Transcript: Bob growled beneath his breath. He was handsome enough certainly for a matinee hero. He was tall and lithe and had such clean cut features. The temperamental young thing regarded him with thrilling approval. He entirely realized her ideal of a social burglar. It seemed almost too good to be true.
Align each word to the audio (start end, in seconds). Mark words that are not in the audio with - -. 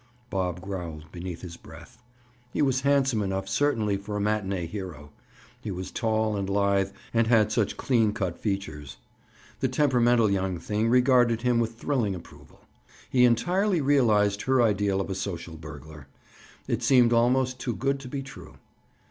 Bob 0.31 0.59
growled 0.61 1.05
beneath 1.11 1.41
his 1.43 1.57
breath. 1.57 2.01
He 2.53 2.63
was 2.63 2.81
handsome 2.81 3.21
enough 3.21 3.47
certainly 3.47 3.97
for 3.97 4.15
a 4.17 4.19
matinee 4.19 4.65
hero. 4.65 5.11
He 5.61 5.69
was 5.69 5.91
tall 5.91 6.35
and 6.35 6.49
lithe 6.49 6.89
and 7.13 7.27
had 7.27 7.51
such 7.51 7.77
clean 7.77 8.11
cut 8.11 8.39
features. 8.39 8.97
The 9.59 9.67
temperamental 9.67 10.31
young 10.31 10.57
thing 10.57 10.89
regarded 10.89 11.43
him 11.43 11.59
with 11.59 11.77
thrilling 11.77 12.15
approval. 12.15 12.61
He 13.11 13.25
entirely 13.25 13.79
realized 13.79 14.41
her 14.41 14.59
ideal 14.59 14.99
of 15.01 15.11
a 15.11 15.13
social 15.13 15.55
burglar. 15.55 16.07
It 16.67 16.81
seemed 16.81 17.13
almost 17.13 17.59
too 17.59 17.75
good 17.75 17.99
to 17.99 18.07
be 18.07 18.23
true. 18.23 18.55